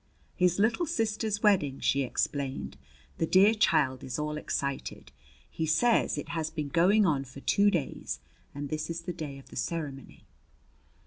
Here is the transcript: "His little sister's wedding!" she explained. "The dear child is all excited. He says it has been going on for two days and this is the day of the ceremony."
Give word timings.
"His 0.35 0.57
little 0.57 0.87
sister's 0.87 1.43
wedding!" 1.43 1.79
she 1.79 2.01
explained. 2.01 2.75
"The 3.19 3.27
dear 3.27 3.53
child 3.53 4.03
is 4.03 4.17
all 4.17 4.35
excited. 4.35 5.11
He 5.47 5.67
says 5.67 6.17
it 6.17 6.29
has 6.29 6.49
been 6.49 6.69
going 6.69 7.05
on 7.05 7.23
for 7.23 7.41
two 7.41 7.69
days 7.69 8.19
and 8.55 8.69
this 8.69 8.89
is 8.89 9.01
the 9.01 9.13
day 9.13 9.37
of 9.37 9.49
the 9.49 9.55
ceremony." 9.55 10.25